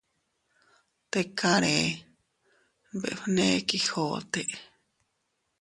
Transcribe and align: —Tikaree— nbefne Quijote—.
—Tikaree— 1.11 1.99
nbefne 2.95 3.47
Quijote—. 3.67 4.41